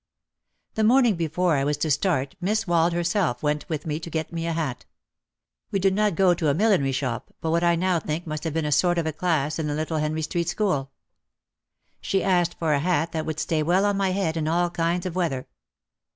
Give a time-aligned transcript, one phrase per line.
[0.73, 4.33] 'The morning before I was to start Miss Wald herself went with me to get
[4.33, 4.85] me a hat.
[5.69, 8.43] We did not go to a mil linery shop but what I now think must
[8.45, 10.89] have been a sort of a class in the little Henry Street School.
[12.01, 15.05] She asked for a hat that would stay well on my head in all kinds
[15.05, 15.47] of weather.